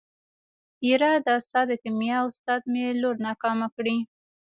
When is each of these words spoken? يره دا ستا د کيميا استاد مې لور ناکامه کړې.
يره 0.87 1.11
دا 1.27 1.35
ستا 1.45 1.61
د 1.67 1.71
کيميا 1.83 2.17
استاد 2.29 2.61
مې 2.71 2.83
لور 3.01 3.15
ناکامه 3.27 3.67
کړې. 3.75 3.97